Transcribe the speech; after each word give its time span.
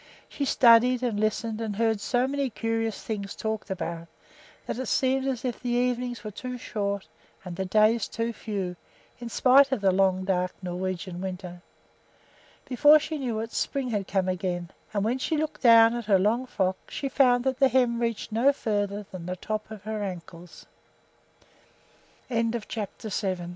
She 0.27 0.45
studied 0.45 1.03
and 1.03 1.19
listened, 1.19 1.61
and 1.61 1.75
heard 1.75 2.01
so 2.01 2.27
many 2.27 2.49
curious 2.49 3.03
things 3.03 3.35
talked 3.35 3.69
about 3.69 4.07
that 4.65 4.79
it 4.79 4.87
seemed 4.87 5.27
as 5.27 5.45
if 5.45 5.59
the 5.59 5.69
evenings 5.69 6.23
were 6.23 6.31
too 6.31 6.57
short 6.57 7.07
and 7.45 7.55
the 7.55 7.65
days 7.65 8.07
too 8.07 8.33
few, 8.33 8.75
in 9.19 9.29
spite 9.29 9.71
of 9.71 9.79
the 9.79 9.91
long, 9.91 10.25
dark 10.25 10.53
Norwegian 10.63 11.21
winter. 11.21 11.61
Before 12.65 12.97
she 12.97 13.19
knew 13.19 13.39
it 13.41 13.51
spring 13.51 13.89
had 13.91 14.07
come 14.07 14.27
again; 14.27 14.71
and 14.91 15.03
when 15.03 15.19
she 15.19 15.37
looked 15.37 15.61
down 15.61 15.93
at 15.95 16.05
her 16.05 16.17
long 16.17 16.47
frock 16.47 16.77
she 16.89 17.07
found 17.07 17.43
that 17.43 17.59
the 17.59 17.69
hem 17.69 17.99
reached 17.99 18.31
no 18.31 18.51
farther 18.51 19.05
than 19.11 19.27
the 19.27 19.35
tops 19.35 19.69
of 19.69 19.83
her 19.83 20.01
ankles. 20.01 20.65
CHAPTER 22.27 23.09
VIII 23.09 23.29
ON 23.29 23.41
GL 23.43 23.49